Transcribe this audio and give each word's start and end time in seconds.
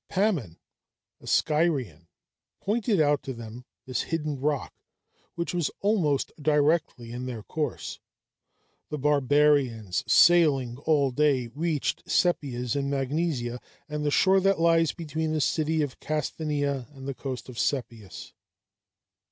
Pammon, 0.09 0.57
a 1.19 1.27
Scyrian, 1.27 2.07
pointed 2.59 2.99
out 2.99 3.21
to 3.21 3.33
them 3.35 3.65
this 3.85 4.01
hidden 4.01 4.39
rock, 4.39 4.73
which 5.35 5.53
was 5.53 5.69
almost 5.81 6.31
directly 6.41 7.11
in 7.11 7.27
their 7.27 7.43
course. 7.43 7.99
The 8.89 8.97
barbarians, 8.97 10.03
sailing 10.11 10.79
all 10.87 11.11
day, 11.11 11.49
reached 11.49 12.07
Sepias 12.07 12.75
in 12.75 12.89
Magnesia, 12.89 13.61
and 13.87 14.03
the 14.03 14.09
shore 14.09 14.39
that 14.39 14.59
lies 14.59 14.91
between 14.91 15.33
the 15.33 15.39
city 15.39 15.83
of 15.83 15.99
Casthanæa 15.99 16.91
and 16.97 17.07
the 17.07 17.13
coast 17.13 17.47
of 17.47 17.59
Sepias. 17.59 18.33